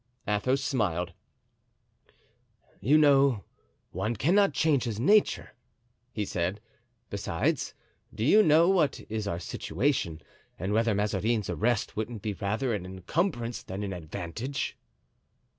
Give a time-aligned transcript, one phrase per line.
[0.27, 1.13] Athos smiled.
[2.79, 3.43] "You know
[3.91, 5.51] one cannot change his nature,"
[6.11, 6.59] he said.
[7.11, 7.75] "Besides,
[8.11, 10.23] do you know what is our situation,
[10.57, 14.75] and whether Mazarin's arrest wouldn't be rather an encumbrance than an advantage?"